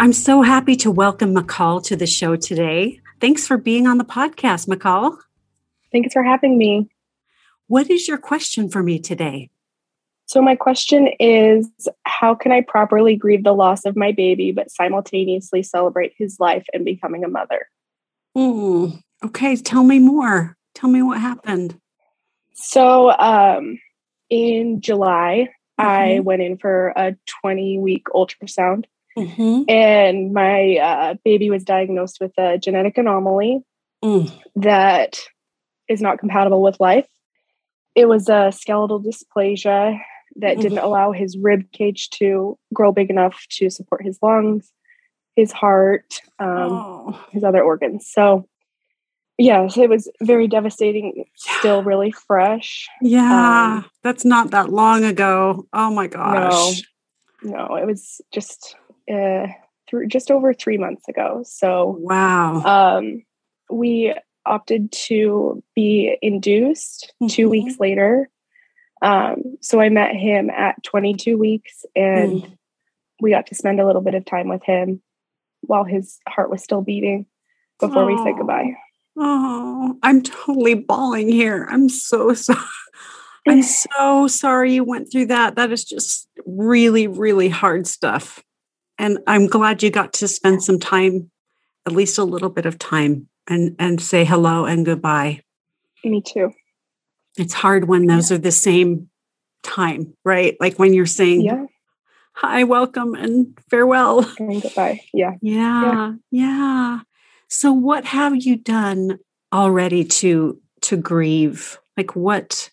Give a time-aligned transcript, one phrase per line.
[0.00, 3.00] I'm so happy to welcome McCall to the show today.
[3.20, 5.16] Thanks for being on the podcast, McCall.
[5.92, 6.88] Thanks for having me.
[7.68, 9.50] What is your question for me today?
[10.26, 11.68] So, my question is
[12.04, 16.66] How can I properly grieve the loss of my baby, but simultaneously celebrate his life
[16.74, 17.68] and becoming a mother?
[18.36, 20.56] Mm, okay, tell me more.
[20.74, 21.78] Tell me what happened.
[22.54, 23.78] So, um,
[24.28, 25.88] in July, mm-hmm.
[25.88, 28.86] I went in for a 20 week ultrasound.
[29.16, 29.62] Mm-hmm.
[29.68, 33.60] And my uh, baby was diagnosed with a genetic anomaly
[34.04, 34.40] mm.
[34.56, 35.20] that
[35.88, 37.06] is not compatible with life.
[37.94, 40.00] It was a skeletal dysplasia
[40.36, 40.62] that mm.
[40.62, 44.72] didn't allow his rib cage to grow big enough to support his lungs,
[45.36, 47.24] his heart, um, oh.
[47.30, 48.08] his other organs.
[48.08, 48.48] So,
[49.38, 52.88] yes, it was very devastating, still really fresh.
[53.00, 55.68] Yeah, um, that's not that long ago.
[55.72, 56.82] Oh my gosh.
[57.44, 58.74] No, no, it was just
[59.12, 59.48] uh,
[59.88, 61.42] through just over three months ago.
[61.46, 62.62] So wow.
[62.98, 63.22] Um,
[63.70, 64.14] we
[64.46, 67.28] opted to be induced mm-hmm.
[67.28, 68.28] two weeks later.
[69.02, 72.58] Um, so I met him at 22 weeks, and mm.
[73.20, 75.02] we got to spend a little bit of time with him
[75.60, 77.26] while his heart was still beating
[77.80, 78.06] before oh.
[78.06, 78.74] we said goodbye.
[79.16, 81.66] Oh, I'm totally bawling here.
[81.70, 82.58] I'm so sorry.
[83.46, 85.56] I'm so sorry you went through that.
[85.56, 88.42] That is just really, really hard stuff.
[88.98, 91.30] And I'm glad you got to spend some time,
[91.86, 95.40] at least a little bit of time, and and say hello and goodbye.
[96.04, 96.52] Me too.
[97.36, 98.36] It's hard when those yeah.
[98.36, 99.08] are the same
[99.62, 100.56] time, right?
[100.60, 101.64] Like when you're saying yeah.
[102.32, 104.30] hi, welcome, and farewell.
[104.38, 105.00] And goodbye.
[105.12, 105.32] Yeah.
[105.40, 105.82] yeah.
[105.82, 106.12] Yeah.
[106.30, 107.00] Yeah.
[107.48, 109.18] So what have you done
[109.52, 111.78] already to to grieve?
[111.96, 112.70] Like what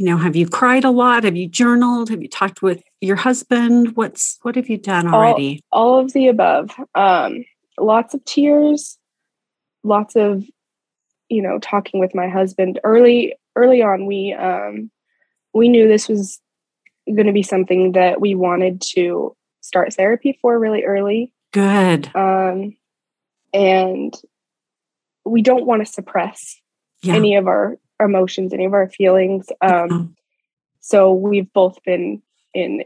[0.00, 1.24] you know have you cried a lot?
[1.24, 2.08] Have you journaled?
[2.08, 3.96] Have you talked with your husband?
[3.96, 5.62] What's what have you done already?
[5.70, 6.70] all, all of the above.
[6.94, 7.44] Um
[7.78, 8.98] lots of tears
[9.82, 10.42] lots of
[11.28, 12.80] you know talking with my husband.
[12.82, 14.90] Early early on we um
[15.52, 16.40] we knew this was
[17.06, 21.30] going to be something that we wanted to start therapy for really early.
[21.52, 22.10] Good.
[22.14, 22.74] Um
[23.52, 24.14] and
[25.26, 26.58] we don't want to suppress
[27.02, 27.16] yeah.
[27.16, 29.48] any of our emotions, any of our feelings.
[29.60, 30.06] Um, mm-hmm.
[30.80, 32.22] So we've both been
[32.54, 32.84] in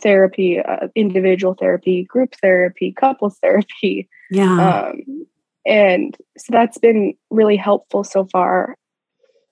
[0.00, 4.08] therapy, uh, individual therapy, group therapy, couples therapy.
[4.30, 4.90] Yeah.
[4.92, 5.26] Um,
[5.66, 8.76] and so that's been really helpful so far.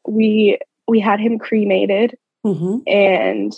[0.06, 0.58] We
[0.88, 2.78] we had him cremated, mm-hmm.
[2.86, 3.52] and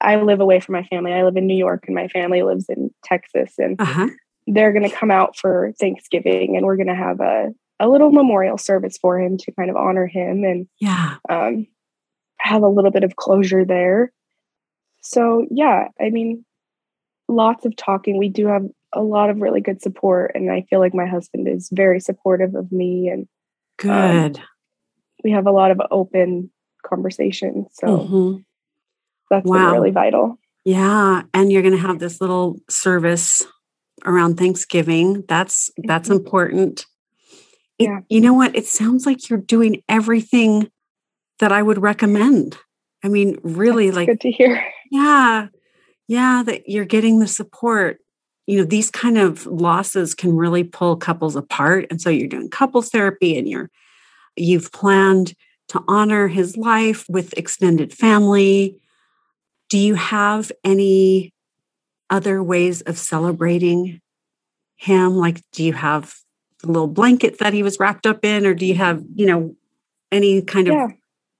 [0.00, 1.12] I live away from my family.
[1.12, 4.08] I live in New York, and my family lives in Texas, and uh-huh.
[4.46, 8.10] they're going to come out for Thanksgiving, and we're going to have a a little
[8.10, 11.16] memorial service for him to kind of honor him and yeah.
[11.28, 11.66] um,
[12.38, 14.12] have a little bit of closure there.
[15.00, 16.44] So yeah i mean
[17.28, 18.18] lots of talking.
[18.18, 21.46] We do have a lot of really good support and i feel like my husband
[21.46, 23.28] is very supportive of me and
[23.84, 24.38] um, good.
[24.38, 24.44] um,
[25.22, 26.50] we have a lot of open
[26.86, 28.36] conversations so mm-hmm.
[29.30, 29.72] that's wow.
[29.72, 30.38] really vital.
[30.64, 33.46] Yeah and you're going to have this little service
[34.04, 35.24] around thanksgiving.
[35.28, 36.24] That's that's mm-hmm.
[37.78, 38.16] Important yeah.
[38.16, 38.56] you know what?
[38.56, 40.70] It sounds like you're doing everything
[41.38, 42.56] that I would recommend.
[43.04, 44.64] I mean, really That's like good to hear.
[44.90, 45.48] Yeah.
[46.08, 47.98] Yeah, that you're getting the support.
[48.46, 51.86] You know, these kind of losses can really pull couples apart.
[51.90, 53.70] And so you're doing couples therapy and you're
[54.36, 55.34] you've planned
[55.68, 58.78] to honor his life with extended family.
[59.68, 61.34] Do you have any
[62.08, 64.00] other ways of celebrating
[64.76, 65.16] him?
[65.16, 66.14] Like, do you have
[66.66, 69.54] little blanket that he was wrapped up in, or do you have, you know,
[70.10, 70.86] any kind yeah.
[70.86, 70.92] of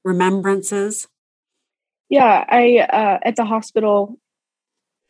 [0.04, 1.08] remembrances?
[2.08, 4.18] Yeah, I uh, at the hospital,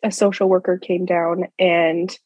[0.02, 2.16] a social worker came down and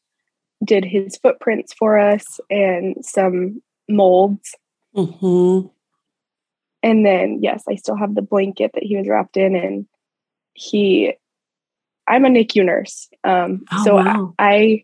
[0.63, 4.55] did his footprints for us and some molds.
[4.95, 5.67] Mm-hmm.
[6.81, 9.87] And then, yes, I still have the blanket that he was wrapped in, and
[10.53, 11.13] he.
[12.05, 14.35] I'm a NICU nurse, um, oh, so wow.
[14.37, 14.83] I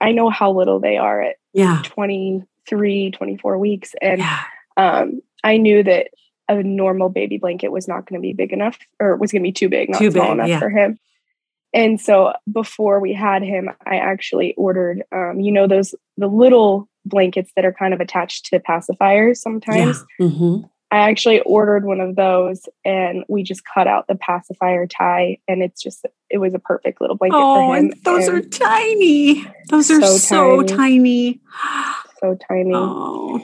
[0.00, 4.42] I know how little they are at yeah 23 24 weeks and yeah.
[4.76, 6.08] um, i knew that
[6.48, 9.48] a normal baby blanket was not going to be big enough or was going to
[9.48, 10.60] be too big not too small big, enough yeah.
[10.60, 10.98] for him
[11.76, 16.88] and so before we had him, I actually ordered, um, you know, those the little
[17.04, 20.02] blankets that are kind of attached to pacifiers sometimes.
[20.18, 20.26] Yeah.
[20.26, 20.66] Mm-hmm.
[20.90, 25.62] I actually ordered one of those and we just cut out the pacifier tie and
[25.62, 27.84] it's just it was a perfect little blanket oh, for him.
[27.84, 29.44] And those and are tiny.
[29.68, 31.34] Those are so, so tiny.
[31.34, 31.40] tiny.
[32.20, 32.72] So tiny.
[32.72, 33.38] Oh.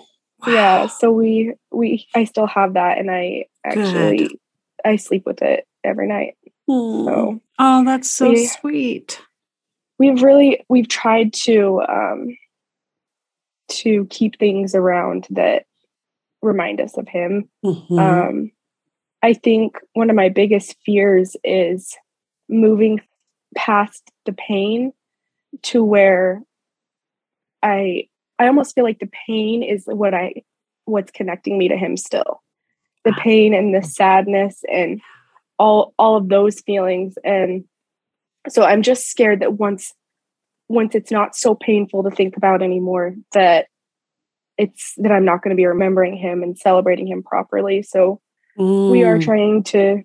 [0.47, 0.53] Wow.
[0.53, 0.87] Yeah.
[0.87, 4.39] So we we I still have that and I actually Good.
[4.85, 6.37] I sleep with it every night.
[6.71, 7.05] Mm.
[7.05, 9.21] So Oh, that's so we, sweet.
[9.99, 12.37] We've really we've tried to um
[13.69, 15.65] to keep things around that
[16.43, 17.49] remind us of him.
[17.65, 17.99] Mm-hmm.
[17.99, 18.51] Um,
[19.23, 21.97] I think one of my biggest fears is
[22.49, 23.01] moving
[23.57, 24.93] past the pain
[25.63, 26.43] to where
[27.63, 28.09] I
[28.39, 30.43] I almost feel like the pain is what I
[30.85, 32.43] what's connecting me to him still.
[33.05, 35.01] The pain and the sadness and
[35.59, 37.65] all all of those feelings and
[38.49, 39.93] so I'm just scared that once
[40.69, 43.67] once it's not so painful to think about anymore that
[44.63, 47.83] it's that I'm not going to be remembering him and celebrating him properly.
[47.83, 48.21] So
[48.57, 48.93] mm.
[48.93, 49.25] we are mm.
[49.25, 50.05] trying to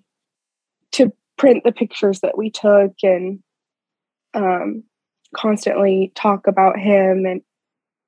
[0.92, 3.40] to print the pictures that we took and
[4.34, 4.82] um,
[5.36, 7.42] constantly talk about him and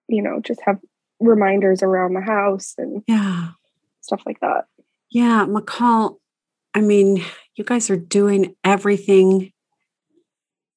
[0.09, 0.81] you know just have
[1.21, 3.51] reminders around the house and yeah
[4.01, 4.65] stuff like that.
[5.09, 6.17] Yeah, McCall.
[6.75, 7.23] I mean,
[7.55, 9.53] you guys are doing everything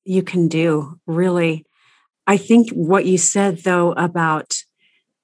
[0.05, 0.99] you can do.
[1.07, 1.65] Really,
[2.27, 4.53] I think what you said though about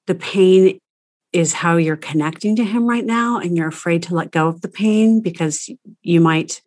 [0.06, 0.78] the pain
[1.32, 4.60] is how you're connecting to him right now and you're afraid to let go of
[4.62, 5.70] the pain because
[6.02, 6.62] you might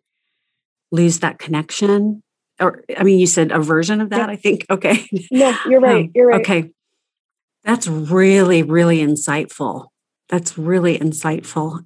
[0.90, 2.22] lose that connection
[2.60, 4.32] or i mean you said a version of that yeah.
[4.32, 5.06] i think okay.
[5.30, 6.40] No you're right you're right.
[6.40, 6.70] okay.
[7.64, 9.88] That's really really insightful.
[10.28, 11.84] That's really insightful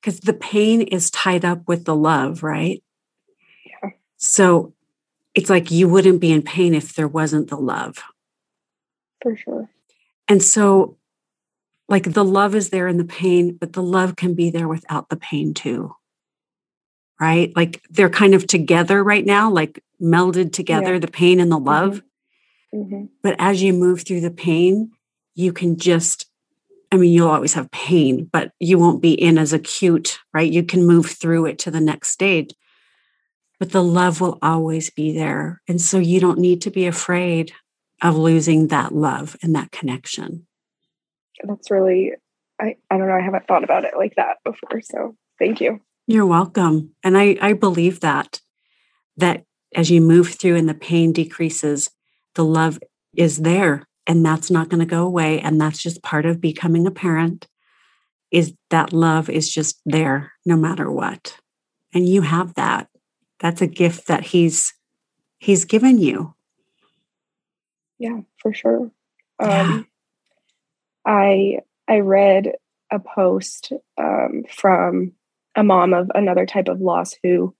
[0.00, 2.82] because the pain is tied up with the love right?
[3.64, 3.90] Yeah.
[4.16, 4.74] So
[5.34, 7.98] it's like you wouldn't be in pain if there wasn't the love.
[9.22, 9.68] For sure
[10.28, 10.96] and so,
[11.88, 15.08] like the love is there in the pain, but the love can be there without
[15.08, 15.94] the pain too.
[17.20, 17.54] Right?
[17.56, 20.98] Like they're kind of together right now, like melded together, yeah.
[20.98, 21.66] the pain and the mm-hmm.
[21.66, 22.02] love.
[22.74, 22.94] Mm-hmm.
[22.94, 23.04] Mm-hmm.
[23.22, 24.90] But as you move through the pain,
[25.34, 26.26] you can just,
[26.92, 30.50] I mean, you'll always have pain, but you won't be in as acute, right?
[30.50, 32.52] You can move through it to the next stage
[33.58, 35.62] but the love will always be there.
[35.68, 37.52] And so you don't need to be afraid
[38.02, 40.46] of losing that love and that connection.
[41.42, 42.12] That's really,
[42.60, 44.80] I, I don't know, I haven't thought about it like that before.
[44.82, 45.80] So thank you.
[46.06, 46.94] You're welcome.
[47.02, 48.40] And I, I believe that,
[49.16, 49.44] that
[49.74, 51.90] as you move through and the pain decreases,
[52.34, 52.78] the love
[53.14, 55.40] is there and that's not going to go away.
[55.40, 57.46] And that's just part of becoming a parent
[58.30, 61.38] is that love is just there no matter what.
[61.92, 62.88] And you have that.
[63.40, 64.72] That's a gift that he's
[65.38, 66.35] he's given you
[67.98, 68.90] yeah, for sure.
[69.40, 69.60] Yeah.
[69.60, 69.86] Um,
[71.06, 71.58] I
[71.88, 72.52] I read
[72.90, 75.12] a post um, from
[75.54, 77.54] a mom of another type of loss who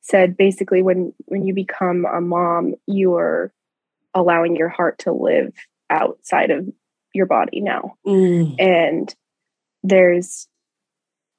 [0.00, 3.52] said basically when when you become a mom, you are
[4.14, 5.54] allowing your heart to live
[5.90, 6.66] outside of
[7.14, 8.54] your body now, mm.
[8.58, 9.14] and
[9.82, 10.48] there's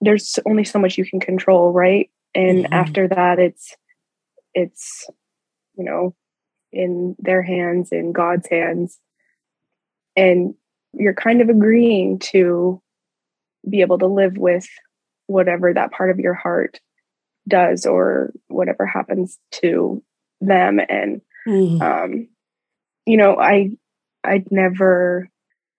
[0.01, 2.09] there's only so much you can control, right?
[2.35, 2.73] And mm-hmm.
[2.73, 3.75] after that, it's
[4.53, 5.07] it's
[5.75, 6.15] you know
[6.71, 8.99] in their hands, in God's hands.
[10.15, 10.53] And
[10.93, 12.81] you're kind of agreeing to
[13.69, 14.67] be able to live with
[15.27, 16.79] whatever that part of your heart
[17.47, 20.03] does or whatever happens to
[20.41, 20.79] them.
[20.89, 21.81] And, mm.
[21.81, 22.27] um,
[23.05, 23.71] you know, I,
[24.23, 25.29] I'd never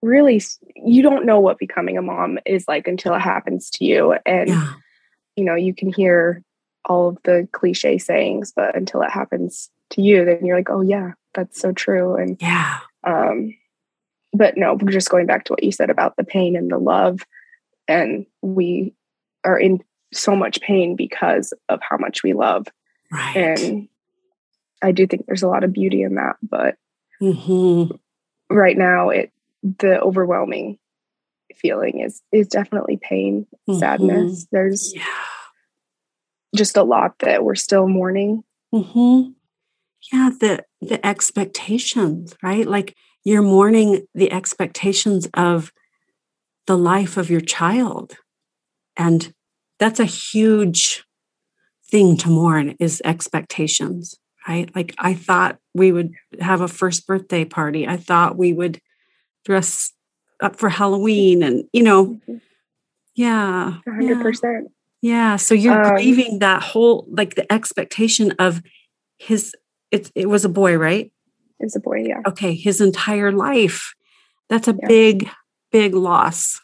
[0.03, 0.43] really,
[0.77, 4.17] you don't know what becoming a mom is like until it happens to you.
[4.25, 4.73] And, yeah.
[5.37, 6.43] you know, you can hear
[6.85, 10.83] all of the cliche sayings, but until it happens to you, then you're like, oh
[10.83, 12.17] yeah, that's so true.
[12.17, 12.79] And yeah.
[13.05, 13.55] Um,
[14.33, 16.79] but no, we're just going back to what you said about the pain and the
[16.79, 17.21] love.
[17.89, 18.95] And we
[19.45, 19.81] are in
[20.13, 22.67] so much pain because of how much we love.
[23.11, 23.37] Right.
[23.37, 23.89] And
[24.83, 26.77] I do think there's a lot of beauty in that, but
[27.21, 27.95] mm-hmm.
[28.55, 29.33] right now it
[29.63, 30.79] the overwhelming
[31.55, 33.79] feeling is is definitely pain, mm-hmm.
[33.79, 34.47] sadness.
[34.51, 35.03] There's yeah.
[36.57, 38.43] just a lot that we're still mourning.
[38.73, 39.33] Mm-hmm
[40.13, 42.67] yeah the the expectations right?
[42.67, 45.73] Like you're mourning the expectations of
[46.67, 48.17] the life of your child.
[48.97, 49.33] And
[49.79, 51.05] that's a huge
[51.91, 54.17] thing to mourn is expectations
[54.49, 54.75] right?
[54.75, 57.87] Like i thought we would have a first birthday party.
[57.87, 58.81] I thought we would
[59.45, 59.93] dress
[60.41, 62.37] up for halloween and you know mm-hmm.
[63.15, 64.61] yeah 100% yeah,
[65.03, 65.37] yeah.
[65.37, 68.63] so you're um, grieving that whole like the expectation of
[69.19, 69.55] his
[69.91, 71.13] it, it was a boy, right?
[71.59, 72.21] It was a boy, yeah.
[72.27, 73.95] Okay, his entire life.
[74.49, 74.89] That's a yeah.
[74.89, 75.29] big,
[75.71, 76.61] big loss.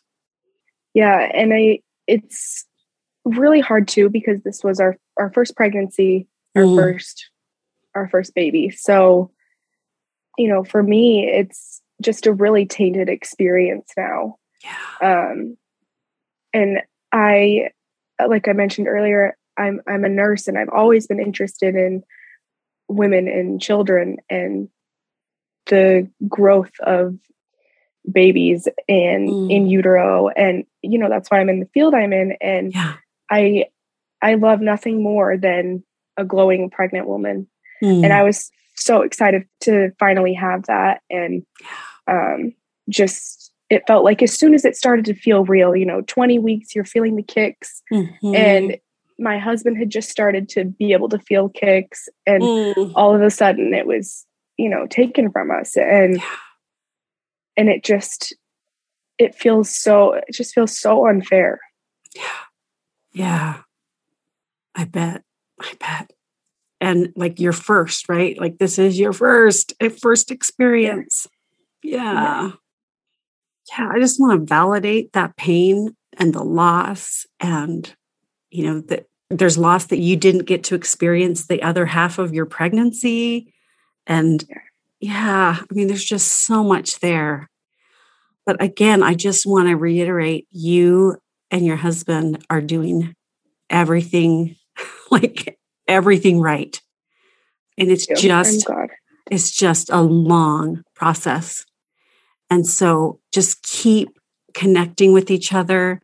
[0.95, 2.65] Yeah, and I it's
[3.25, 6.77] really hard too because this was our our first pregnancy, our mm.
[6.77, 7.31] first
[7.95, 8.71] our first baby.
[8.71, 9.33] So,
[10.39, 14.37] you know, for me, it's just a really tainted experience now.
[14.63, 15.31] Yeah.
[15.31, 15.57] Um,
[16.53, 17.71] and I,
[18.27, 22.03] like I mentioned earlier, I'm I'm a nurse, and I've always been interested in
[22.89, 24.69] women and children and
[25.67, 27.17] the growth of
[28.11, 29.53] babies and mm.
[29.53, 32.95] in utero and you know that's why i'm in the field i'm in and yeah.
[33.31, 33.65] i
[34.23, 35.83] i love nothing more than
[36.17, 37.49] a glowing pregnant woman
[37.83, 38.05] mm.
[38.05, 41.45] and i was so excited to finally have that and
[42.07, 42.53] um
[42.89, 46.39] just it felt like as soon as it started to feel real you know 20
[46.39, 48.35] weeks you're feeling the kicks mm-hmm.
[48.35, 48.79] and
[49.19, 52.93] my husband had just started to be able to feel kicks and mm.
[52.95, 55.77] all of a sudden it was you know taken from us.
[55.77, 56.37] And yeah.
[57.57, 58.35] and it just
[59.19, 61.61] it feels so it just feels so unfair.
[62.15, 62.23] Yeah.
[63.13, 63.57] Yeah.
[64.75, 65.23] I bet.
[65.61, 66.13] I bet.
[66.81, 68.39] And like your first right?
[68.39, 71.27] Like this is your first first experience.
[71.83, 72.03] Yeah.
[72.03, 72.43] yeah.
[72.43, 72.53] Yeah
[73.79, 77.95] i just want to validate that pain and the loss and
[78.57, 82.33] you know that there's loss that you didn't get to experience the other half of
[82.33, 83.53] your pregnancy.
[84.07, 84.45] And
[85.01, 85.59] yeah.
[85.61, 87.51] i mean there's just so much there.
[88.47, 91.17] But again i just want to reiterate you
[91.51, 93.15] and your husband are doing
[93.69, 94.57] everything
[95.11, 96.81] like everything right.
[97.79, 98.67] And it's just
[99.31, 101.65] it's just a long process.
[102.49, 104.09] And so just keep
[104.55, 106.01] connecting with each other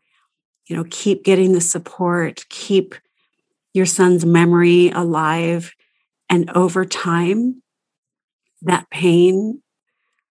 [0.67, 2.95] you know keep getting the support keep
[3.75, 5.73] your son's memory alive
[6.29, 7.63] and over time
[8.63, 9.63] that pain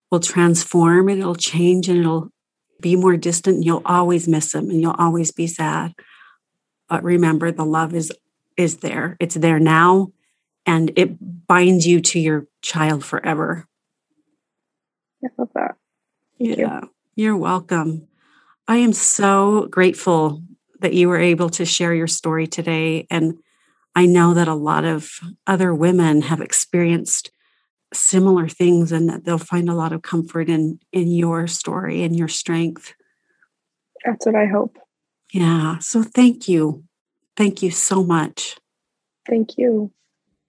[0.09, 2.29] will transform and it'll change and it'll
[2.79, 5.93] be more distant and you'll always miss him and you'll always be sad.
[6.89, 8.11] But remember the love is
[8.57, 9.15] is there.
[9.19, 10.11] It's there now
[10.65, 13.65] and it binds you to your child forever.
[15.23, 15.75] I love that.
[16.37, 16.81] Thank yeah.
[16.81, 16.91] You.
[17.15, 18.07] you're welcome
[18.67, 20.43] I am so grateful
[20.79, 23.07] that you were able to share your story today.
[23.09, 23.39] And
[23.95, 27.31] I know that a lot of other women have experienced
[27.93, 32.15] similar things and that they'll find a lot of comfort in in your story and
[32.15, 32.93] your strength.
[34.05, 34.77] That's what I hope.
[35.33, 35.77] Yeah.
[35.79, 36.83] So thank you.
[37.35, 38.57] Thank you so much.
[39.27, 39.91] Thank you.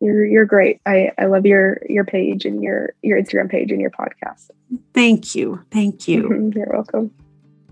[0.00, 0.81] You're you're great.
[0.87, 4.50] I, I love your your page and your your Instagram page and your podcast.
[4.95, 5.64] Thank you.
[5.71, 6.52] Thank you.
[6.57, 7.12] You're welcome.